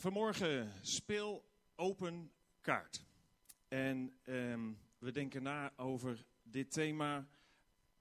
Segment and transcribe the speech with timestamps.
[0.00, 1.44] Vanmorgen speel
[1.76, 3.04] open kaart.
[3.68, 7.28] En ehm, we denken na over dit thema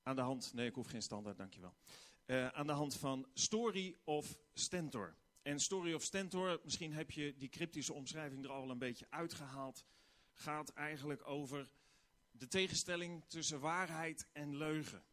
[0.04, 0.54] aan de hand.
[0.54, 1.76] Nee, ik hoef geen standaard, dankjewel.
[2.26, 5.16] Uh, aan de hand van Story of Stentor.
[5.42, 9.86] En Story of Stentor, misschien heb je die cryptische omschrijving er al een beetje uitgehaald.
[10.34, 11.70] Gaat eigenlijk over
[12.32, 15.04] de tegenstelling tussen waarheid en leugen.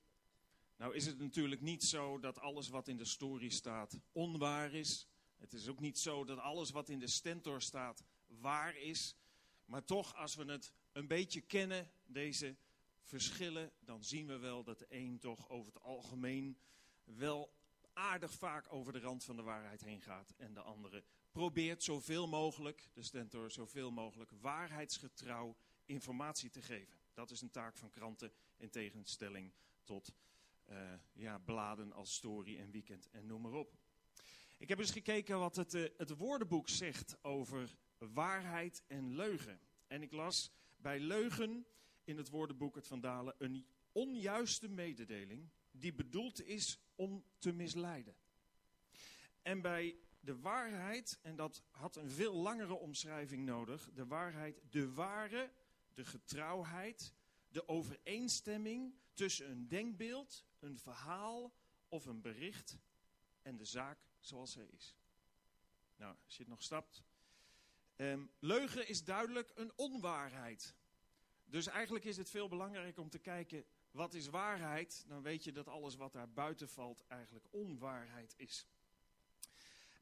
[0.77, 5.09] Nou is het natuurlijk niet zo dat alles wat in de story staat onwaar is.
[5.45, 9.17] Het is ook niet zo dat alles wat in de stentor staat waar is.
[9.65, 12.57] Maar toch, als we het een beetje kennen, deze
[13.03, 16.59] verschillen, dan zien we wel dat de een toch over het algemeen
[17.05, 17.53] wel
[17.93, 20.35] aardig vaak over de rand van de waarheid heen gaat.
[20.37, 26.99] En de andere probeert zoveel mogelijk, de stentor, zoveel mogelijk waarheidsgetrouw informatie te geven.
[27.13, 29.53] Dat is een taak van kranten in tegenstelling
[29.83, 30.15] tot
[30.71, 33.84] uh, ja, bladen als Story en Weekend en noem maar op.
[34.65, 39.61] Ik heb eens gekeken wat het, uh, het woordenboek zegt over waarheid en leugen.
[39.87, 41.67] En ik las bij leugen
[42.05, 48.15] in het woordenboek het Van Dalen een onjuiste mededeling die bedoeld is om te misleiden.
[49.43, 54.93] En bij de waarheid, en dat had een veel langere omschrijving nodig, de waarheid, de
[54.93, 55.51] ware,
[55.95, 57.15] de getrouwheid,
[57.49, 61.55] de overeenstemming tussen een denkbeeld, een verhaal
[61.89, 62.79] of een bericht
[63.43, 64.97] en de zaak zoals zij is.
[65.97, 67.03] Nou, als je het nog stapt.
[67.97, 70.75] Um, leugen is duidelijk een onwaarheid.
[71.45, 75.05] Dus eigenlijk is het veel belangrijker om te kijken wat is waarheid.
[75.09, 78.67] Dan weet je dat alles wat daar buiten valt eigenlijk onwaarheid is.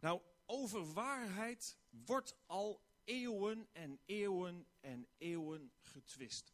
[0.00, 6.53] Nou, over waarheid wordt al eeuwen en eeuwen en eeuwen getwist.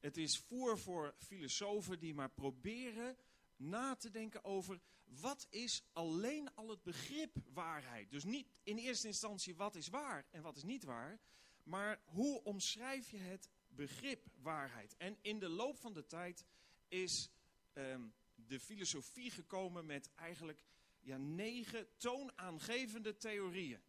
[0.00, 3.16] Het is voer voor filosofen die maar proberen
[3.56, 8.10] na te denken over wat is alleen al het begrip waarheid.
[8.10, 11.20] Dus niet in eerste instantie wat is waar en wat is niet waar,
[11.62, 14.96] maar hoe omschrijf je het begrip waarheid.
[14.96, 16.44] En in de loop van de tijd
[16.88, 17.30] is
[17.74, 20.64] um, de filosofie gekomen met eigenlijk
[21.00, 23.80] ja, negen toonaangevende theorieën.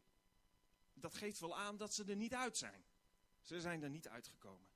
[0.94, 2.84] Dat geeft wel aan dat ze er niet uit zijn.
[3.42, 4.68] Ze zijn er niet uitgekomen.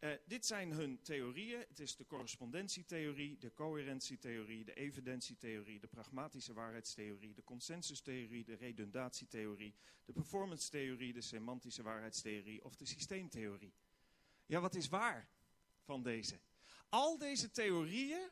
[0.00, 1.64] Uh, dit zijn hun theorieën.
[1.68, 9.74] Het is de correspondentietheorie, de coherentietheorie, de evidentietheorie, de pragmatische waarheidstheorie, de consensustheorie, de redundatietheorie,
[10.04, 13.74] de performancetheorie, de semantische waarheidstheorie of de systeemtheorie.
[14.46, 15.28] Ja, wat is waar
[15.80, 16.40] van deze?
[16.88, 18.30] Al deze theorieën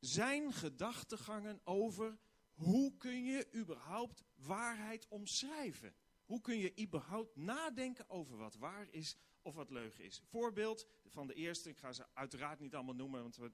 [0.00, 2.18] zijn gedachtegangen over
[2.52, 5.94] hoe kun je überhaupt waarheid omschrijven.
[6.24, 9.16] Hoe kun je überhaupt nadenken over wat waar is
[9.48, 10.20] of wat leugen is.
[10.24, 13.52] Voorbeeld van de eerste, ik ga ze uiteraard niet allemaal noemen, want we,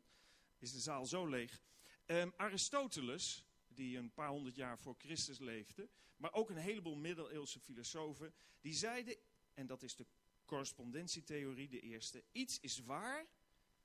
[0.58, 1.60] is de zaal zo leeg.
[2.06, 7.60] Um, Aristoteles, die een paar honderd jaar voor Christus leefde, maar ook een heleboel middeleeuwse
[7.60, 9.16] filosofen, die zeiden,
[9.54, 10.06] en dat is de
[10.44, 13.26] correspondentietheorie, de eerste, iets is waar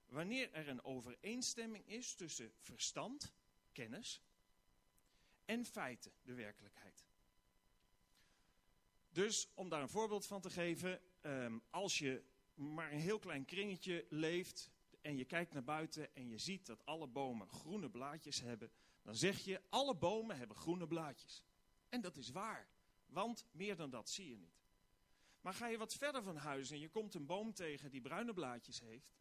[0.05, 3.33] wanneer er een overeenstemming is tussen verstand,
[3.71, 4.21] kennis,
[5.45, 7.05] en feiten, de werkelijkheid.
[9.09, 13.45] Dus om daar een voorbeeld van te geven, um, als je maar een heel klein
[13.45, 14.71] kringetje leeft
[15.01, 18.71] en je kijkt naar buiten en je ziet dat alle bomen groene blaadjes hebben,
[19.01, 21.43] dan zeg je alle bomen hebben groene blaadjes.
[21.89, 22.69] En dat is waar,
[23.05, 24.59] want meer dan dat zie je niet.
[25.41, 28.33] Maar ga je wat verder van huis en je komt een boom tegen die bruine
[28.33, 29.13] blaadjes heeft,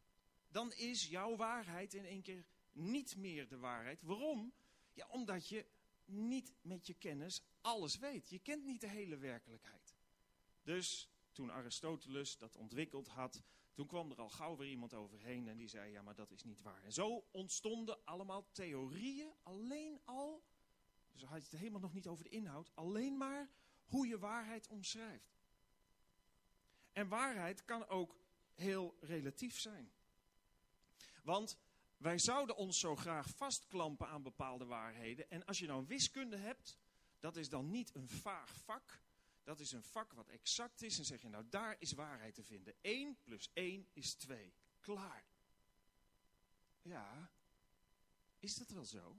[0.49, 4.03] dan is jouw waarheid in één keer niet meer de waarheid.
[4.03, 4.53] Waarom?
[4.93, 5.67] Ja, omdat je
[6.05, 8.29] niet met je kennis alles weet.
[8.29, 9.97] Je kent niet de hele werkelijkheid.
[10.63, 15.57] Dus toen Aristoteles dat ontwikkeld had, toen kwam er al gauw weer iemand overheen en
[15.57, 16.83] die zei, ja maar dat is niet waar.
[16.83, 20.43] En zo ontstonden allemaal theorieën, alleen al,
[21.13, 23.51] dus had je het helemaal nog niet over de inhoud, alleen maar
[23.87, 25.39] hoe je waarheid omschrijft.
[26.93, 28.17] En waarheid kan ook
[28.55, 29.93] heel relatief zijn.
[31.23, 31.59] Want
[31.97, 35.31] wij zouden ons zo graag vastklampen aan bepaalde waarheden.
[35.31, 36.79] En als je nou wiskunde hebt,
[37.19, 39.03] dat is dan niet een vaag vak.
[39.49, 40.99] Dat is een vak wat exact is.
[40.99, 42.75] En zeg je, nou daar is waarheid te vinden.
[42.81, 44.55] 1 plus 1 is 2.
[44.81, 45.25] Klaar.
[46.83, 47.31] Ja,
[48.39, 49.17] is dat wel zo?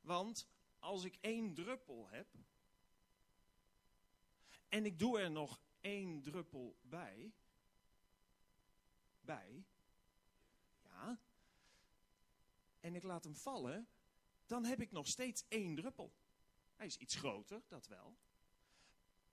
[0.00, 0.48] Want
[0.78, 2.34] als ik één druppel heb.
[4.68, 7.32] En ik doe er nog één druppel bij.
[9.20, 9.64] Bij.
[10.82, 11.20] Ja.
[12.80, 13.88] En ik laat hem vallen.
[14.46, 16.12] Dan heb ik nog steeds één druppel.
[16.74, 18.16] Hij is iets groter, dat wel.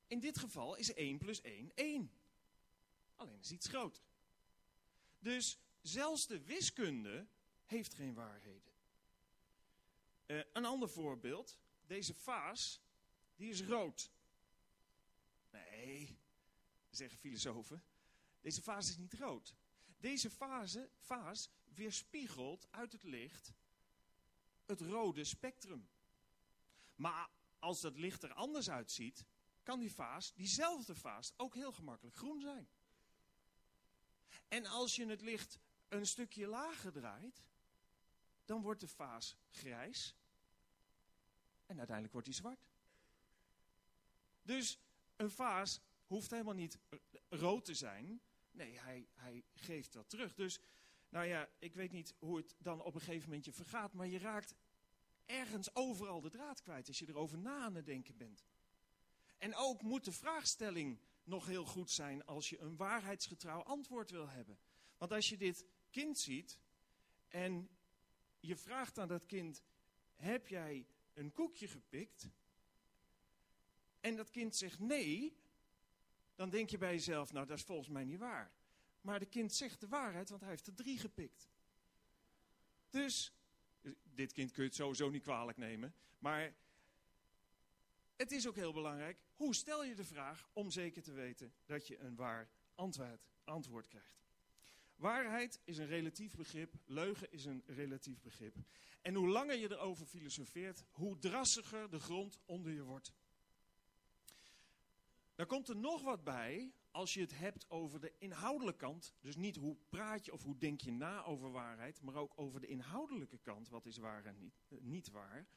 [0.07, 2.11] In dit geval is 1 plus 1 1.
[3.15, 4.03] Alleen is iets groter.
[5.19, 7.27] Dus zelfs de wiskunde
[7.65, 8.73] heeft geen waarheden.
[10.25, 11.57] Uh, een ander voorbeeld.
[11.85, 12.81] Deze vaas,
[13.35, 14.11] die is rood.
[15.51, 16.17] Nee,
[16.89, 17.83] zeggen filosofen.
[18.41, 19.55] Deze vaas is niet rood.
[19.97, 23.53] Deze fase, vaas weerspiegelt uit het licht
[24.65, 25.87] het rode spectrum.
[26.95, 27.29] Maar
[27.59, 29.25] als dat licht er anders uitziet,
[29.65, 32.67] kan die vaas, diezelfde vaas, ook heel gemakkelijk groen zijn.
[34.47, 37.43] En als je het licht een stukje lager draait,
[38.45, 40.15] dan wordt de vaas grijs
[41.65, 42.67] en uiteindelijk wordt hij zwart.
[44.41, 44.79] Dus
[45.15, 46.77] een vaas hoeft helemaal niet
[47.29, 48.21] rood te zijn.
[48.51, 50.33] Nee, hij, hij geeft dat terug.
[50.33, 50.59] Dus,
[51.09, 54.07] nou ja, ik weet niet hoe het dan op een gegeven moment je vergaat, maar
[54.07, 54.55] je raakt
[55.25, 58.43] ergens overal de draad kwijt als je erover na aan het denken bent.
[59.45, 64.29] En ook moet de vraagstelling nog heel goed zijn als je een waarheidsgetrouw antwoord wil
[64.29, 64.59] hebben.
[64.97, 66.59] Want als je dit kind ziet
[67.27, 67.69] en
[68.39, 69.63] je vraagt aan dat kind:
[70.15, 72.29] heb jij een koekje gepikt?
[73.99, 75.37] En dat kind zegt nee,
[76.35, 78.51] dan denk je bij jezelf: nou, dat is volgens mij niet waar.
[79.01, 81.49] Maar de kind zegt de waarheid, want hij heeft er drie gepikt.
[82.89, 83.33] Dus,
[84.03, 85.95] dit kind kun je het sowieso niet kwalijk nemen.
[86.17, 86.55] Maar
[88.15, 91.87] het is ook heel belangrijk, hoe stel je de vraag om zeker te weten dat
[91.87, 94.23] je een waar antwoord, antwoord krijgt.
[94.95, 98.55] Waarheid is een relatief begrip, leugen is een relatief begrip.
[99.01, 103.13] En hoe langer je erover filosofeert, hoe drassiger de grond onder je wordt.
[105.35, 109.13] Dan komt er nog wat bij als je het hebt over de inhoudelijke kant.
[109.21, 112.59] Dus niet hoe praat je of hoe denk je na over waarheid, maar ook over
[112.59, 115.47] de inhoudelijke kant, wat is waar en niet, eh, niet waar.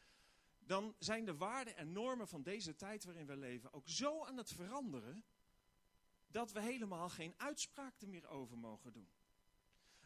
[0.68, 4.36] Dan zijn de waarden en normen van deze tijd waarin we leven ook zo aan
[4.36, 5.24] het veranderen,
[6.26, 9.08] dat we helemaal geen uitspraak meer over mogen doen.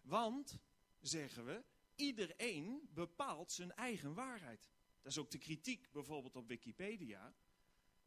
[0.02, 0.58] Want,
[1.00, 1.64] zeggen we,
[1.94, 4.70] iedereen bepaalt zijn eigen waarheid.
[5.02, 7.34] Dat is ook de kritiek bijvoorbeeld op Wikipedia.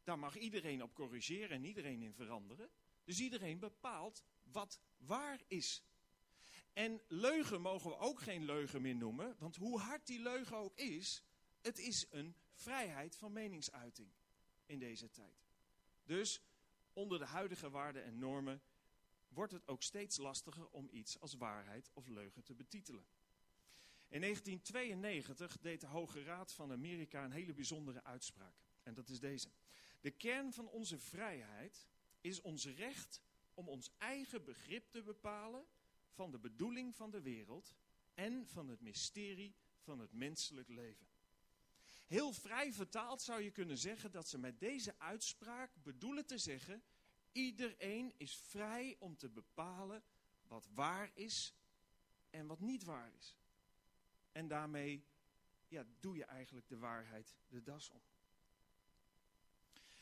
[0.02, 2.70] Daar mag iedereen op corrigeren en iedereen in veranderen.
[3.04, 5.82] Dus iedereen bepaalt wat waar is.
[6.72, 10.76] En leugen mogen we ook geen leugen meer noemen, want hoe hard die leugen ook
[10.76, 11.22] is,
[11.60, 14.10] het is een vrijheid van meningsuiting
[14.66, 15.46] in deze tijd.
[16.04, 16.40] Dus
[16.92, 18.62] onder de huidige waarden en normen
[19.28, 23.06] wordt het ook steeds lastiger om iets als waarheid of leugen te betitelen.
[24.08, 28.54] In 1992 deed de Hoge Raad van Amerika een hele bijzondere uitspraak.
[28.82, 29.48] En dat is deze.
[30.00, 31.86] De kern van onze vrijheid
[32.20, 33.22] is ons recht
[33.54, 35.66] om ons eigen begrip te bepalen
[36.10, 37.74] van de bedoeling van de wereld
[38.14, 41.06] en van het mysterie van het menselijk leven.
[42.06, 46.82] Heel vrij vertaald zou je kunnen zeggen dat ze met deze uitspraak bedoelen te zeggen:
[47.32, 50.02] iedereen is vrij om te bepalen
[50.48, 51.54] wat waar is
[52.30, 53.34] en wat niet waar is.
[54.32, 55.04] En daarmee
[55.68, 58.02] ja, doe je eigenlijk de waarheid de das om.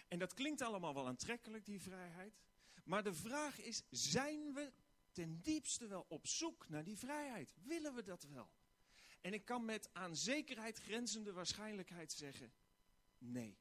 [0.08, 2.40] En dat klinkt allemaal wel aantrekkelijk, die vrijheid.
[2.84, 4.72] Maar de vraag is, zijn we
[5.12, 7.54] ten diepste wel op zoek naar die vrijheid?
[7.62, 8.50] Willen we dat wel?
[9.24, 12.52] En ik kan met aan zekerheid grenzende waarschijnlijkheid zeggen,
[13.18, 13.58] nee.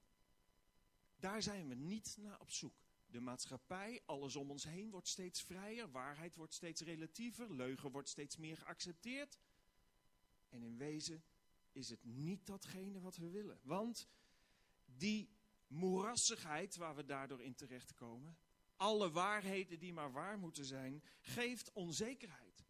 [1.16, 2.86] Daar zijn we niet naar op zoek.
[3.06, 8.10] De maatschappij, alles om ons heen wordt steeds vrijer, waarheid wordt steeds relatiever, leugen wordt
[8.10, 9.40] steeds meer geaccepteerd.
[10.50, 11.24] En in wezen
[11.72, 13.60] is het niet datgene wat we willen.
[13.62, 14.08] Want
[14.86, 15.30] die
[15.68, 18.38] moerassigheid waar we daardoor in terechtkomen,
[18.76, 22.63] alle waarheden die maar waar moeten zijn, geeft onzekerheid.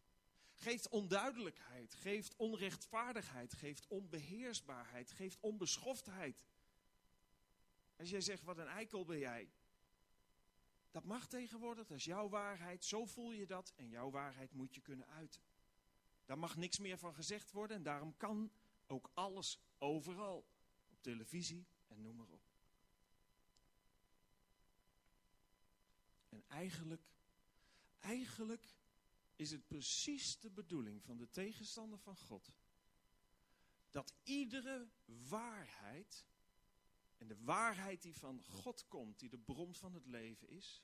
[0.63, 6.45] Geeft onduidelijkheid, geeft onrechtvaardigheid, geeft onbeheersbaarheid, geeft onbeschoftheid.
[7.95, 9.51] Als jij zegt, wat een eikel ben jij.
[10.91, 14.75] Dat mag tegenwoordig, dat is jouw waarheid, zo voel je dat en jouw waarheid moet
[14.75, 15.41] je kunnen uiten.
[16.25, 18.51] Daar mag niks meer van gezegd worden en daarom kan
[18.87, 20.47] ook alles overal.
[20.89, 22.43] Op televisie en noem maar op.
[26.29, 27.03] En eigenlijk,
[27.99, 28.75] eigenlijk
[29.43, 32.51] is het precies de bedoeling van de tegenstander van God.
[33.89, 36.25] Dat iedere waarheid,
[37.17, 40.81] en de waarheid die van God komt, die de bron van het leven is,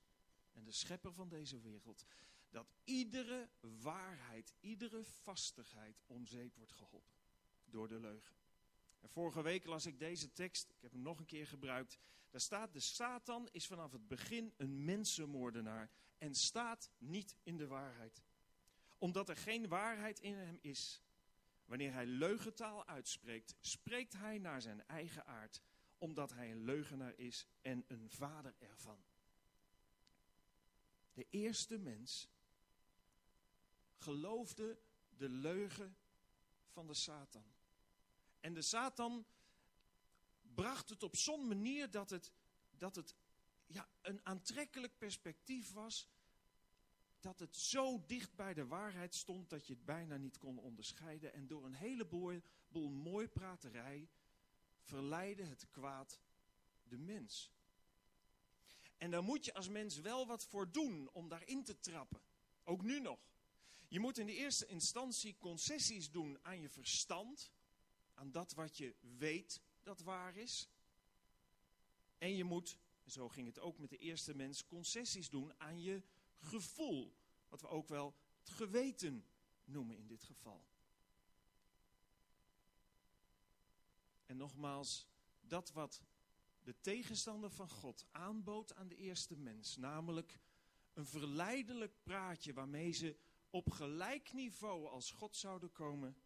[0.52, 2.06] en de schepper van deze wereld,
[2.50, 7.18] dat iedere waarheid, iedere vastigheid om zeep wordt geholpen
[7.66, 8.36] door de leugen.
[9.00, 11.98] En vorige week las ik deze tekst, ik heb hem nog een keer gebruikt.
[12.30, 17.68] Daar staat, de Satan is vanaf het begin een mensenmoordenaar en staat niet in de
[17.68, 18.22] waarheid.
[19.00, 21.02] Omdat er geen waarheid in hem is.
[21.66, 25.62] Wanneer hij leugentaal uitspreekt, spreekt hij naar zijn eigen aard,
[25.98, 29.04] omdat hij een leugenaar is en een vader ervan.
[31.14, 32.30] De eerste mens
[33.98, 34.80] geloofde
[35.18, 35.98] de leugen
[36.68, 37.46] van de Satan.
[38.40, 39.26] En de Satan
[40.42, 42.32] bracht het op zo'n manier dat het,
[42.78, 43.16] dat het
[43.68, 46.08] ja, een aantrekkelijk perspectief was
[47.20, 51.34] dat het zo dicht bij de waarheid stond dat je het bijna niet kon onderscheiden.
[51.34, 52.42] En door een heleboel
[52.90, 54.10] mooi praterij
[54.80, 56.20] verleidde het kwaad
[56.84, 57.52] de mens.
[58.98, 62.22] En daar moet je als mens wel wat voor doen om daarin te trappen.
[62.64, 63.20] Ook nu nog.
[63.88, 67.52] Je moet in de eerste instantie concessies doen aan je verstand,
[68.14, 70.70] aan dat wat je weet dat waar is.
[72.18, 76.02] En je moet, zo ging het ook met de eerste mens, concessies doen aan je
[76.40, 77.18] gevoel.
[77.50, 79.26] Wat we ook wel het geweten
[79.66, 80.68] noemen in dit geval.
[84.26, 85.08] En nogmaals,
[85.42, 86.02] dat wat
[86.64, 90.40] de tegenstander van God aanbood aan de eerste mens, namelijk
[90.94, 93.18] een verleidelijk praatje waarmee ze
[93.50, 96.18] op gelijk niveau als God zouden komen.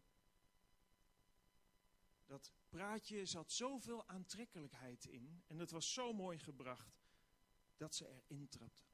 [2.26, 7.02] Dat praatje zat zoveel aantrekkelijkheid in en het was zo mooi gebracht
[7.76, 8.93] dat ze erin trapten.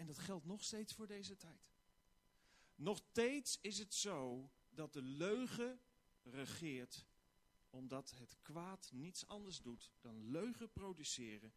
[0.00, 1.72] En dat geldt nog steeds voor deze tijd.
[2.74, 5.80] Nog steeds is het zo dat de leugen
[6.22, 7.06] regeert,
[7.70, 11.52] omdat het kwaad niets anders doet dan leugen produceren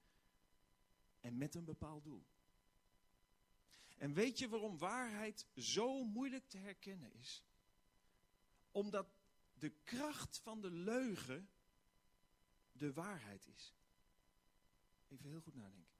[1.21, 2.25] en met een bepaald doel.
[3.97, 7.43] En weet je waarom waarheid zo moeilijk te herkennen is?
[8.71, 9.07] Omdat
[9.53, 11.49] de kracht van de leugen
[12.71, 13.73] de waarheid is.
[15.07, 15.93] Even heel goed nadenken.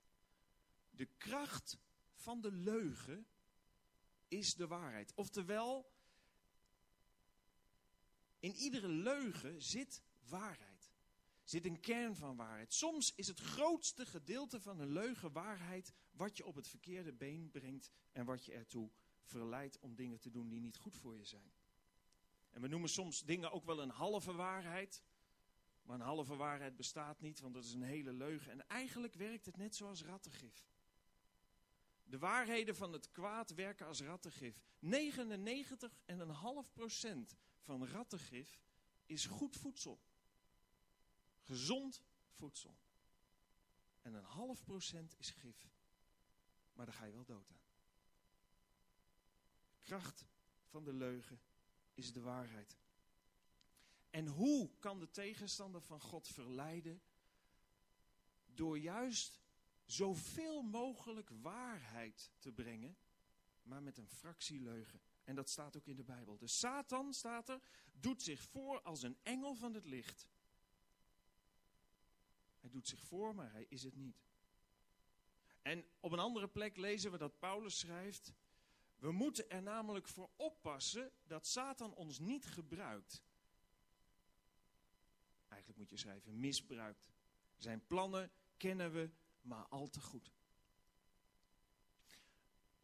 [0.90, 1.78] De kracht
[2.24, 3.28] van de leugen
[4.28, 5.14] is de waarheid.
[5.16, 5.92] Oftewel,
[8.40, 10.92] in iedere leugen zit waarheid.
[11.44, 12.74] Zit een kern van waarheid.
[12.74, 17.50] Soms is het grootste gedeelte van een leugen waarheid wat je op het verkeerde been
[17.52, 18.92] brengt en wat je ertoe
[19.24, 21.52] verleidt om dingen te doen die niet goed voor je zijn.
[22.52, 25.04] En we noemen soms dingen ook wel een halve waarheid.
[25.84, 28.52] Maar een halve waarheid bestaat niet, want dat is een hele leugen.
[28.52, 30.73] En eigenlijk werkt het net zoals rattengif.
[32.14, 34.62] De waarheden van het kwaad werken als rattengif.
[34.86, 34.90] 99,5%
[37.60, 38.60] van rattengif
[39.06, 40.02] is goed voedsel.
[41.40, 42.78] Gezond voedsel.
[44.02, 45.70] En een half procent is gif.
[46.74, 47.62] Maar daar ga je wel dood aan.
[49.82, 50.26] Kracht
[50.66, 51.42] van de leugen
[51.94, 52.78] is de waarheid.
[54.10, 57.02] En hoe kan de tegenstander van God verleiden?
[58.46, 59.43] Door juist
[59.94, 62.98] zoveel mogelijk waarheid te brengen,
[63.62, 65.02] maar met een fractie leugen.
[65.24, 66.38] En dat staat ook in de Bijbel.
[66.38, 70.28] De Satan, staat er, doet zich voor als een engel van het licht.
[72.60, 74.26] Hij doet zich voor, maar hij is het niet.
[75.62, 78.34] En op een andere plek lezen we dat Paulus schrijft:
[78.96, 83.24] We moeten er namelijk voor oppassen dat Satan ons niet gebruikt.
[85.48, 87.12] Eigenlijk moet je schrijven: misbruikt.
[87.58, 89.10] Zijn plannen kennen we
[89.44, 90.32] maar al te goed.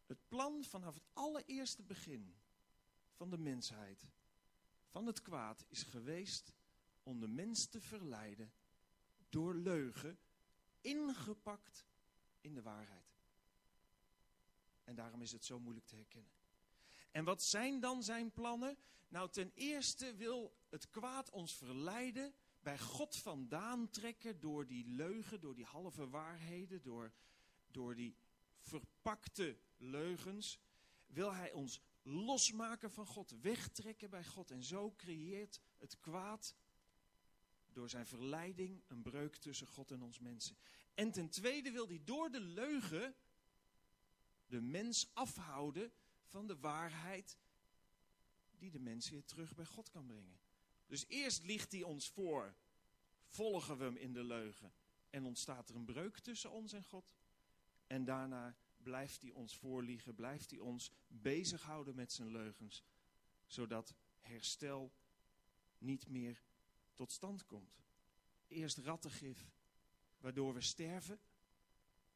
[0.06, 2.34] Het plan vanaf het allereerste begin
[3.12, 4.08] van de mensheid,
[4.88, 6.52] van het kwaad, is geweest
[7.02, 8.52] om de mens te verleiden
[9.28, 10.18] door leugen,
[10.80, 11.86] ingepakt
[12.40, 13.18] in de waarheid.
[14.84, 16.32] En daarom is het zo moeilijk te herkennen.
[17.10, 18.76] En wat zijn dan zijn plannen?
[19.08, 25.40] Nou, ten eerste wil het kwaad ons verleiden, bij God vandaan trekken door die leugen,
[25.40, 27.12] door die halve waarheden, door,
[27.70, 28.16] door die
[28.58, 30.60] verpakte leugens.
[31.06, 34.50] Wil hij ons losmaken van God, wegtrekken bij God.
[34.50, 36.54] En zo creëert het kwaad
[37.72, 40.56] door zijn verleiding een breuk tussen God en ons mensen.
[40.94, 43.14] En ten tweede wil hij door de leugen
[44.46, 45.92] de mens afhouden
[46.24, 47.38] van de waarheid
[48.58, 50.38] die de mens weer terug bij God kan brengen.
[50.90, 52.54] Dus eerst liegt hij ons voor,
[53.26, 54.72] volgen we hem in de leugen
[55.10, 57.14] en ontstaat er een breuk tussen ons en God.
[57.86, 62.84] En daarna blijft hij ons voorliegen, blijft hij ons bezighouden met zijn leugens,
[63.46, 64.92] zodat herstel
[65.78, 66.42] niet meer
[66.94, 67.82] tot stand komt.
[68.48, 69.50] Eerst rattengif,
[70.18, 71.20] waardoor we sterven,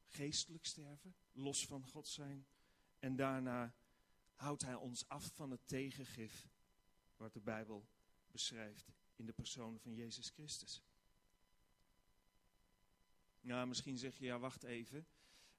[0.07, 2.47] geestelijk sterven, los van God zijn.
[2.99, 3.75] En daarna
[4.35, 6.49] houdt hij ons af van het tegengif,
[7.16, 7.87] wat de Bijbel
[8.35, 10.83] beschrijft in de persoon van Jezus Christus.
[13.41, 15.07] Nou, misschien zeg je, ja, wacht even.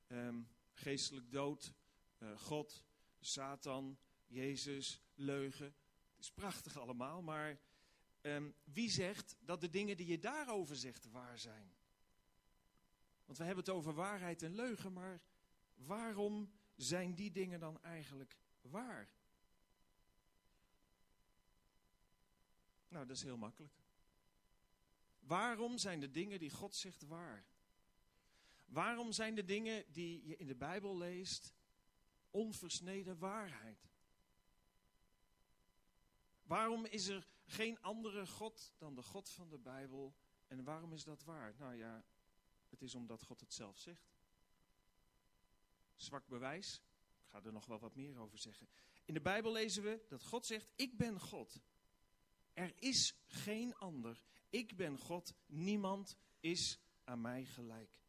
[0.08, 0.42] Ehm,
[0.74, 1.74] geestelijk dood,
[2.20, 2.84] uh, God,
[3.20, 5.76] Satan, Jezus, leugen.
[6.16, 7.60] Het is prachtig allemaal, maar
[8.22, 11.76] um, wie zegt dat de dingen die je daarover zegt waar zijn?
[13.26, 15.22] Want we hebben het over waarheid en leugen, maar
[15.74, 19.10] waarom zijn die dingen dan eigenlijk waar?
[22.88, 23.74] Nou, dat is heel makkelijk.
[25.20, 27.46] Waarom zijn de dingen die God zegt waar?
[28.66, 31.54] Waarom zijn de dingen die je in de Bijbel leest
[32.32, 33.90] onversneden waarheid?
[36.44, 40.16] Waarom is er geen andere God dan de God van de Bijbel?
[40.48, 41.56] En waarom is dat waar?
[41.58, 42.06] Nou ja,
[42.70, 44.14] het is omdat God het zelf zegt.
[45.96, 46.82] Zwak bewijs.
[47.24, 48.68] Ik ga er nog wel wat meer over zeggen.
[49.06, 51.62] In de Bijbel lezen we dat God zegt: Ik ben God.
[52.56, 54.22] Er is geen ander.
[54.50, 55.34] Ik ben God.
[55.46, 58.00] Niemand is aan mij gelijk.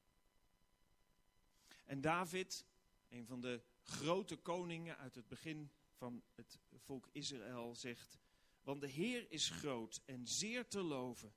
[1.85, 2.65] En David,
[3.09, 8.19] een van de grote koningen uit het begin van het volk Israël, zegt:
[8.63, 11.35] Want de Heer is groot en zeer te loven,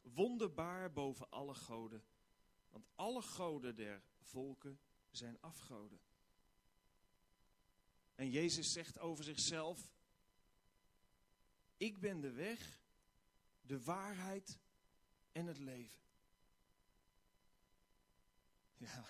[0.00, 2.04] wonderbaar boven alle goden.
[2.70, 6.00] Want alle goden der volken zijn afgoden.
[8.14, 9.92] En Jezus zegt over zichzelf:
[11.78, 12.80] Ik ben de weg,
[13.60, 14.58] de waarheid
[15.32, 16.00] en het leven.
[18.76, 19.04] Ja,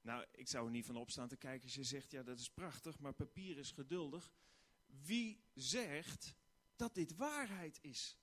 [0.00, 2.50] nou, ik zou er niet van opstaan te kijken als je zegt: Ja, dat is
[2.50, 4.32] prachtig, maar papier is geduldig.
[4.86, 6.34] Wie zegt
[6.76, 8.16] dat dit waarheid is?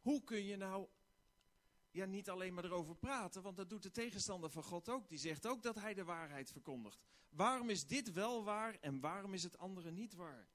[0.00, 0.88] Hoe kun je nou
[1.90, 5.08] ja, niet alleen maar erover praten, want dat doet de tegenstander van God ook.
[5.08, 7.02] Die zegt ook dat hij de waarheid verkondigt.
[7.28, 10.48] Waarom is dit wel waar en waarom is het andere niet waar?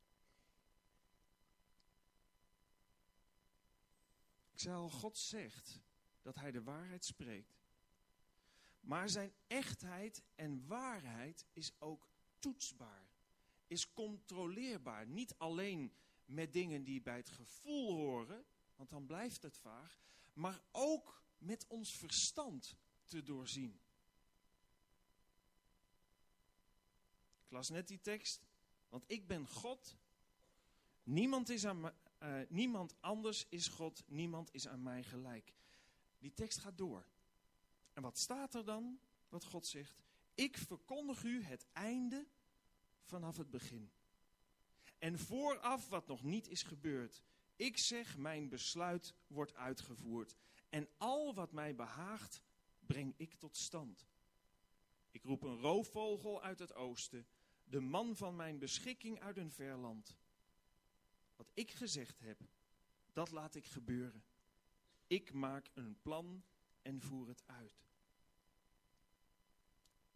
[4.63, 5.79] Ik zei al, God zegt
[6.21, 7.61] dat hij de waarheid spreekt.
[8.79, 13.07] Maar zijn echtheid en waarheid is ook toetsbaar.
[13.67, 15.07] Is controleerbaar.
[15.07, 15.93] Niet alleen
[16.25, 19.99] met dingen die bij het gevoel horen, want dan blijft het vaag.
[20.33, 23.79] Maar ook met ons verstand te doorzien.
[27.45, 28.41] Ik las net die tekst,
[28.89, 29.97] want ik ben God.
[31.03, 31.93] Niemand, is aan
[32.23, 35.53] uh, niemand anders is God, niemand is aan mij gelijk.
[36.19, 37.05] Die tekst gaat door.
[37.93, 38.99] En wat staat er dan?
[39.29, 40.03] Wat God zegt.
[40.35, 42.27] Ik verkondig u het einde
[43.01, 43.91] vanaf het begin.
[44.97, 47.23] En vooraf wat nog niet is gebeurd.
[47.55, 50.35] Ik zeg, mijn besluit wordt uitgevoerd.
[50.69, 52.41] En al wat mij behaagt,
[52.85, 54.07] breng ik tot stand.
[55.11, 57.27] Ik roep een roofvogel uit het oosten,
[57.63, 60.17] de man van mijn beschikking uit een ver land.
[61.43, 62.39] Wat ik gezegd heb,
[63.13, 64.23] dat laat ik gebeuren.
[65.07, 66.43] Ik maak een plan
[66.81, 67.85] en voer het uit.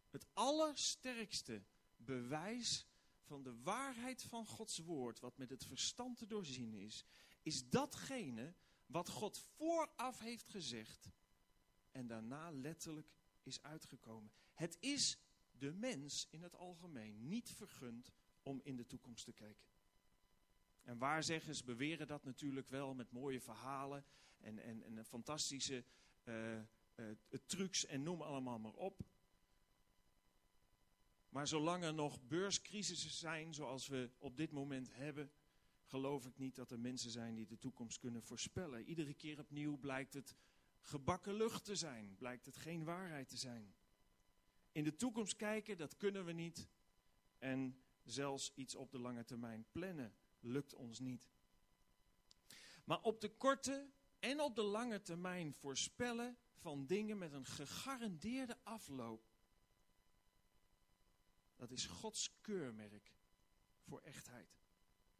[0.09, 1.63] Het allersterkste
[1.95, 2.85] bewijs
[3.21, 7.05] van de waarheid van Gods woord, wat met het verstand te doorzien is,
[7.41, 8.53] is datgene
[8.85, 11.09] wat God vooraf heeft gezegd
[11.91, 13.11] en daarna letterlijk
[13.43, 14.31] is uitgekomen.
[14.53, 15.17] Het is
[15.51, 18.11] de mens in het algemeen niet vergund
[18.43, 19.67] om in de toekomst te kijken.
[20.87, 24.05] En waarzeggers beweren dat natuurlijk wel met mooie verhalen
[24.39, 25.83] en, en, en fantastische
[26.23, 26.55] uh,
[26.95, 27.05] uh,
[27.45, 29.01] trucs en noem allemaal maar op.
[31.29, 35.31] Maar zolang er nog beurscrisissen zijn zoals we op dit moment hebben,
[35.83, 38.83] geloof ik niet dat er mensen zijn die de toekomst kunnen voorspellen.
[38.83, 40.35] Iedere keer opnieuw blijkt het
[40.81, 43.75] gebakken lucht te zijn, blijkt het geen waarheid te zijn.
[44.71, 46.67] In de toekomst kijken, dat kunnen we niet.
[47.39, 51.29] En zelfs iets op de lange termijn plannen lukt ons niet.
[52.83, 58.57] Maar op de korte en op de lange termijn voorspellen van dingen met een gegarandeerde
[58.63, 59.35] afloop.
[61.55, 63.15] Dat is Gods keurmerk
[63.81, 64.59] voor echtheid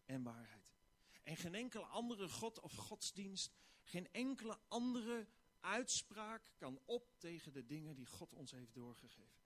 [0.06, 0.75] en waarheid.
[1.23, 5.27] En geen enkele andere God of godsdienst, geen enkele andere
[5.60, 9.45] uitspraak kan op tegen de dingen die God ons heeft doorgegeven.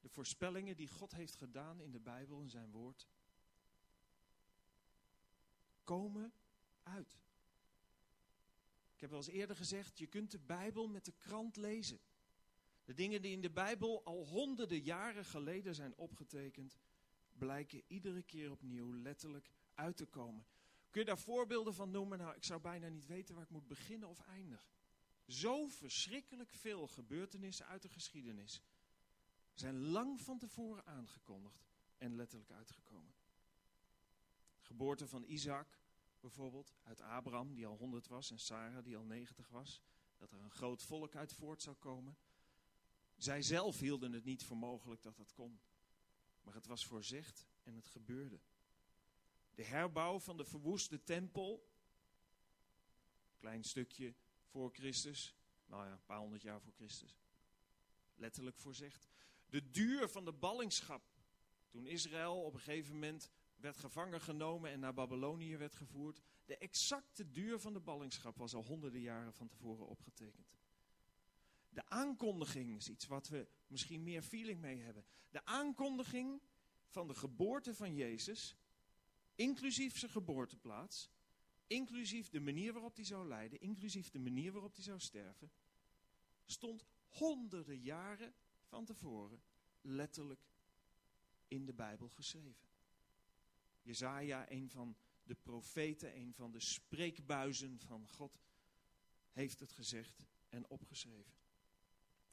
[0.00, 3.06] De voorspellingen die God heeft gedaan in de Bijbel en zijn woord,
[5.90, 6.32] komen
[6.82, 7.18] uit.
[8.94, 12.00] Ik heb wel eens eerder gezegd, je kunt de Bijbel met de krant lezen.
[12.84, 16.76] De dingen die in de Bijbel al honderden jaren geleden zijn opgetekend,
[17.32, 20.46] blijken iedere keer opnieuw letterlijk uit te komen.
[20.90, 22.18] Kun je daar voorbeelden van noemen?
[22.18, 24.70] Nou, ik zou bijna niet weten waar ik moet beginnen of eindigen.
[25.26, 28.62] Zo verschrikkelijk veel gebeurtenissen uit de geschiedenis
[29.54, 31.66] zijn lang van tevoren aangekondigd
[31.98, 33.14] en letterlijk uitgekomen.
[34.60, 35.79] Geboorte van Isaac
[36.20, 39.82] bijvoorbeeld, uit Abraham die al 100 was en Sarah die al 90 was.
[40.16, 42.16] Dat er een groot volk uit voort zou komen.
[43.16, 45.60] Zij zelf hielden het niet voor mogelijk dat dat kon.
[46.42, 48.40] Maar het was voorzegd en het gebeurde.
[49.54, 51.68] De herbouw van de verwoeste tempel,
[53.36, 55.34] klein stukje voor Christus,
[55.66, 57.16] nou ja, een paar honderd jaar voor Christus,
[58.14, 59.08] letterlijk voorzegd.
[59.48, 61.02] De duur van de ballingschap,
[61.68, 63.30] toen Israël op een gegeven moment
[63.60, 66.20] werd gevangen genomen en naar Babylonië werd gevoerd.
[66.44, 70.58] De exacte duur van de ballingschap was al honderden jaren van tevoren opgetekend.
[71.68, 75.04] De aankondiging is iets wat we misschien meer feeling mee hebben.
[75.30, 76.42] De aankondiging
[76.86, 78.56] van de geboorte van Jezus,
[79.34, 81.10] inclusief zijn geboorteplaats,
[81.66, 85.52] inclusief de manier waarop hij zou lijden, inclusief de manier waarop hij zou sterven,
[86.44, 89.42] stond honderden jaren van tevoren
[89.80, 90.40] letterlijk
[91.48, 92.69] in de Bijbel geschreven.
[93.82, 98.40] Jezaja, een van de profeten, een van de spreekbuizen van God,
[99.32, 101.34] heeft het gezegd en opgeschreven.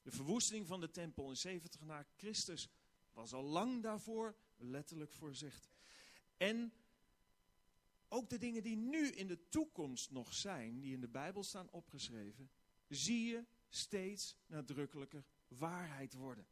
[0.01, 2.69] De verwoesting van de tempel in 70 na Christus
[3.13, 5.69] was al lang daarvoor letterlijk voorzegd.
[6.37, 6.73] En
[8.07, 11.69] ook de dingen die nu in de toekomst nog zijn, die in de Bijbel staan
[11.69, 12.49] opgeschreven,
[12.87, 16.47] zie je steeds nadrukkelijker waarheid worden.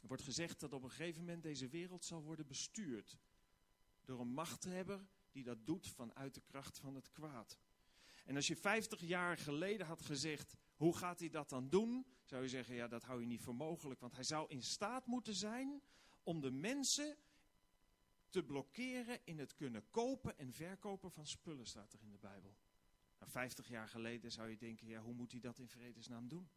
[0.00, 3.18] Er wordt gezegd dat op een gegeven moment deze wereld zal worden bestuurd
[4.06, 7.58] door een machthebber die dat doet vanuit de kracht van het kwaad.
[8.24, 12.06] En als je 50 jaar geleden had gezegd, hoe gaat hij dat dan doen?
[12.24, 15.06] Zou je zeggen, ja dat hou je niet voor mogelijk, want hij zou in staat
[15.06, 15.82] moeten zijn
[16.22, 17.16] om de mensen
[18.28, 22.56] te blokkeren in het kunnen kopen en verkopen van spullen, staat er in de Bijbel.
[23.18, 26.48] Nou, 50 jaar geleden zou je denken, ja hoe moet hij dat in vredesnaam doen?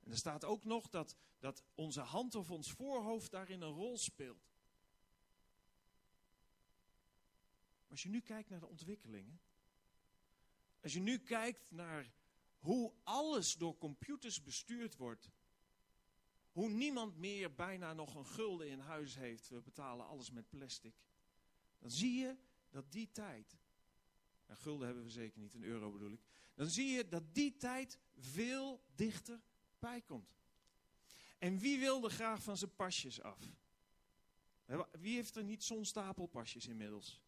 [0.00, 3.98] En er staat ook nog dat, dat onze hand of ons voorhoofd daarin een rol
[3.98, 4.50] speelt.
[7.76, 9.40] Maar als je nu kijkt naar de ontwikkelingen,
[10.82, 12.12] als je nu kijkt naar
[12.58, 15.30] hoe alles door computers bestuurd wordt,
[16.52, 20.94] hoe niemand meer bijna nog een gulden in huis heeft, we betalen alles met plastic,
[21.78, 22.36] dan zie je
[22.70, 23.56] dat die tijd,
[24.46, 26.22] een gulden hebben we zeker niet, een euro bedoel ik,
[26.54, 29.40] dan zie je dat die tijd veel dichter
[29.78, 30.40] bij komt.
[31.38, 33.40] En wie wilde graag van zijn pasjes af?
[34.92, 37.22] Wie heeft er niet zo'n stapel pasjes inmiddels?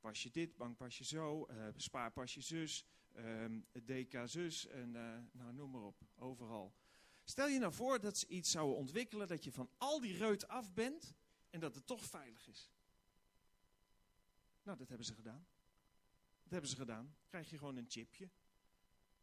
[0.00, 2.84] Pasje dit, bankpasje zo, uh, spaarpasje zus,
[3.16, 6.74] um, DK zus en uh, nou, noem maar op, overal.
[7.24, 10.48] Stel je nou voor dat ze iets zouden ontwikkelen dat je van al die reut
[10.48, 11.14] af bent
[11.50, 12.70] en dat het toch veilig is.
[14.62, 15.46] Nou, dat hebben ze gedaan.
[16.42, 17.16] Dat hebben ze gedaan.
[17.28, 18.24] Krijg je gewoon een chipje.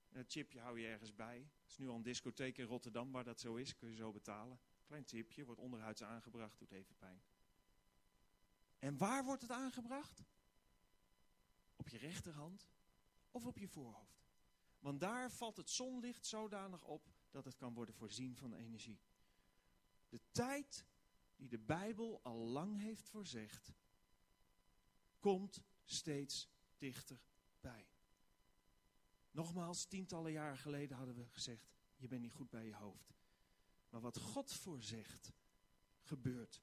[0.09, 1.37] En dat chipje hou je ergens bij.
[1.37, 3.75] Het is nu al een discotheek in Rotterdam waar dat zo is.
[3.75, 4.59] Kun je zo betalen.
[4.85, 7.21] Klein chipje, wordt onderhuids aangebracht, doet even pijn.
[8.79, 10.23] En waar wordt het aangebracht?
[11.88, 12.67] Op je rechterhand
[13.32, 14.28] of op je voorhoofd.
[14.80, 19.00] Want daar valt het zonlicht zodanig op dat het kan worden voorzien van energie.
[20.10, 20.86] De tijd
[21.36, 23.73] die de Bijbel al lang heeft voorzegd,
[25.19, 27.88] komt steeds dichterbij.
[29.32, 33.13] Nogmaals, tientallen jaren geleden hadden we gezegd, je bent niet goed bij je hoofd.
[33.89, 35.32] Maar wat God voorzegt,
[36.02, 36.62] gebeurt.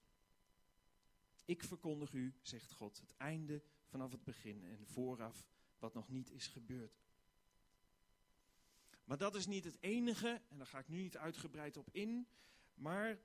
[1.44, 6.30] Ik verkondig u, zegt God, het einde vanaf het begin en vooraf wat nog niet
[6.30, 7.02] is gebeurd.
[9.04, 12.28] Maar dat is niet het enige, en daar ga ik nu niet uitgebreid op in,
[12.74, 13.18] maar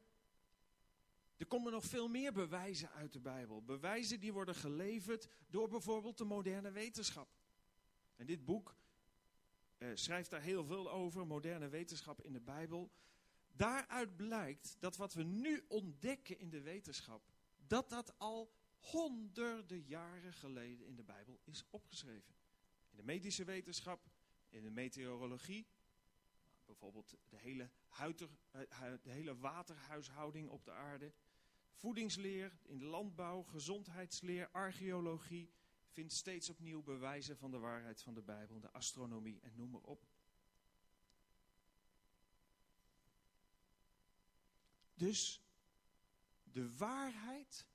[1.38, 3.64] er komen nog veel meer bewijzen uit de Bijbel.
[3.64, 7.30] Bewijzen die worden geleverd door bijvoorbeeld de moderne wetenschap.
[8.16, 8.76] En dit boek
[9.78, 12.92] eh, schrijft daar heel veel over, moderne wetenschap in de Bijbel.
[13.52, 17.32] Daaruit blijkt dat wat we nu ontdekken in de wetenschap,
[17.68, 22.36] dat dat al honderden jaren geleden in de Bijbel is opgeschreven.
[22.90, 24.10] In de medische wetenschap,
[24.50, 25.68] in de meteorologie,
[26.66, 28.62] bijvoorbeeld de hele, huiter, eh,
[29.02, 31.14] de hele waterhuishouding op de aarde,
[31.72, 35.52] voedingsleer, in de landbouw, gezondheidsleer, archeologie,
[35.90, 39.82] vindt steeds opnieuw bewijzen van de waarheid van de Bijbel, de astronomie en noem maar
[39.82, 40.08] op.
[44.94, 45.42] Dus
[46.44, 47.68] de waarheid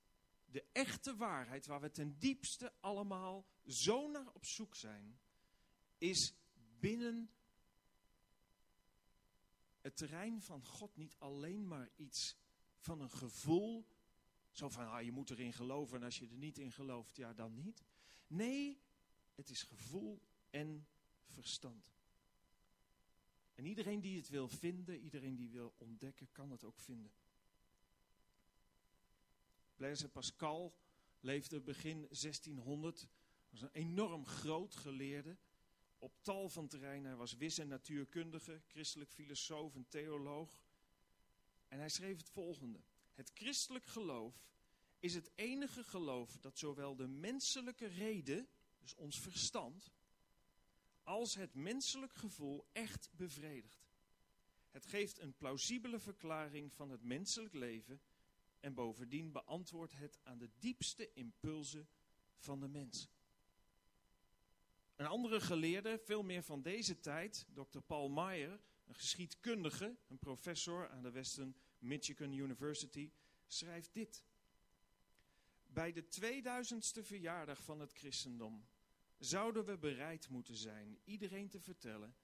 [0.55, 5.19] de echte waarheid, waar we ten diepste allemaal zo naar op zoek zijn,
[5.99, 6.35] is
[6.79, 7.31] binnen
[9.81, 12.37] het terrein van God niet alleen maar iets
[12.79, 13.87] van een gevoel,
[14.51, 17.33] zo van ah, je moet erin geloven en als je er niet in gelooft, ja
[17.33, 17.85] dan niet.
[18.27, 18.81] Nee,
[19.35, 20.87] het is gevoel en
[21.25, 21.95] verstand.
[23.55, 27.13] En iedereen die het wil vinden, iedereen die wil ontdekken, kan het ook vinden.
[29.77, 30.75] Blaise Pascal
[31.21, 33.09] leefde begin 1600,
[33.51, 35.37] was een enorm groot geleerde
[35.99, 37.07] op tal van terreinen.
[37.09, 40.63] Hij was wis- en natuurkundige, christelijk filosoof en theoloog.
[41.69, 42.81] En hij schreef het volgende.
[43.15, 44.47] Het christelijk geloof
[44.99, 48.49] is het enige geloof dat zowel de menselijke reden,
[48.81, 49.93] dus ons verstand,
[51.03, 53.93] als het menselijk gevoel echt bevredigt.
[54.71, 58.01] Het geeft een plausibele verklaring van het menselijk leven
[58.65, 61.89] En bovendien beantwoordt het aan de diepste impulsen
[62.39, 63.09] van de mens.
[64.97, 67.79] Een andere geleerde, veel meer van deze tijd, Dr.
[67.79, 73.11] Paul Meyer, een geschiedkundige, een professor aan de Western Michigan University,
[73.47, 74.25] schrijft dit.
[75.67, 78.67] Bij de 2000ste verjaardag van het christendom
[79.19, 82.17] zouden we bereid moeten zijn iedereen te vertellen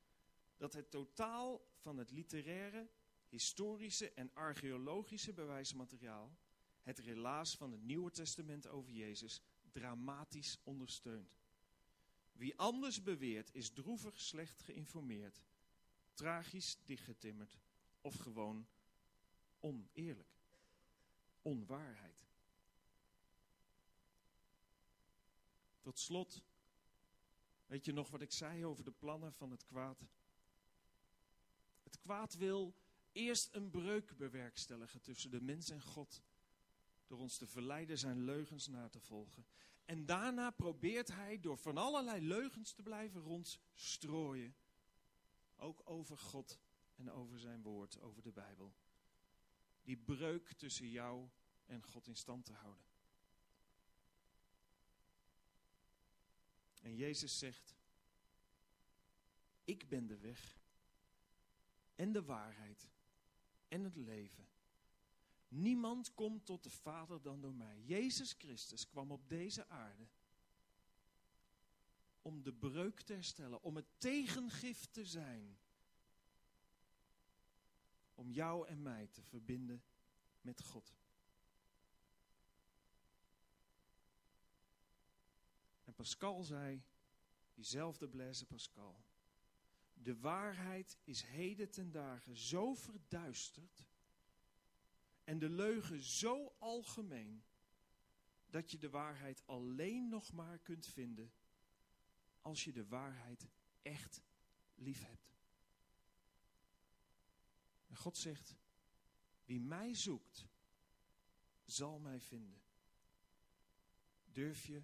[0.57, 2.89] dat het totaal van het literaire,
[3.31, 6.37] historische en archeologische bewijsmateriaal
[6.83, 9.41] het relaas van het Nieuwe Testament over Jezus
[9.71, 11.39] dramatisch ondersteunt.
[12.33, 15.43] Wie anders beweert is droevig slecht geïnformeerd,
[16.15, 17.59] tragisch dichtgetimmerd
[18.01, 18.67] of gewoon
[19.61, 20.39] oneerlijk.
[21.43, 22.25] Onwaarheid.
[25.81, 26.43] Tot slot,
[27.67, 30.05] weet je nog wat ik zei over de plannen van het kwaad?
[31.83, 32.75] Het kwaad wil
[33.13, 36.23] eerst een breuk bewerkstelligen tussen de mens en God.
[37.07, 39.47] Door ons te verleiden zijn leugens na te volgen.
[39.85, 44.55] En daarna probeert hij door van allerlei leugens te blijven rondstrooien.
[45.57, 46.59] Ook over God
[46.95, 48.75] en over zijn woord, over de Bijbel.
[49.83, 51.29] Die breuk tussen jou
[51.67, 52.85] en God in stand te houden.
[56.83, 57.75] En Jezus zegt,
[59.65, 60.61] ik ben de weg
[61.95, 62.89] en de waarheid
[63.71, 64.49] en het leven.
[65.49, 67.81] Niemand komt tot de Vader dan door mij.
[67.81, 70.07] Jezus Christus kwam op deze aarde
[72.23, 75.59] om de breuk te herstellen, om het tegengif te zijn.
[78.15, 79.83] Om jou en mij te verbinden
[80.41, 80.95] met God.
[85.85, 86.83] En Pascal zei,
[87.55, 89.05] diezelfde Blaise Pascal,
[90.03, 93.87] de waarheid is heden ten dagen zo verduisterd
[95.25, 97.45] en de leugen zo algemeen
[98.47, 101.33] dat je de waarheid alleen nog maar kunt vinden
[102.41, 103.49] als je de waarheid
[103.83, 104.23] echt
[104.75, 105.35] lief hebt.
[107.87, 108.57] En God zegt,
[109.45, 110.47] wie mij zoekt,
[111.65, 112.63] zal mij vinden.
[114.25, 114.83] Durf je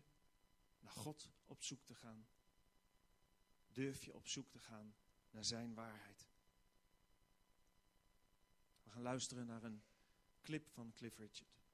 [0.79, 2.27] naar God op zoek te gaan?
[3.73, 4.95] Durf je op zoek te gaan
[5.37, 6.29] naar zijn waarheid?
[8.83, 9.83] We gaan luisteren naar een
[10.43, 11.66] clip van Cliff Richard.